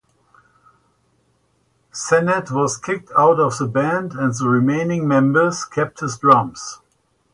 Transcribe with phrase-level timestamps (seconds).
[1.91, 6.79] Sennett was kicked out of the band, and the remaining members kept his drums.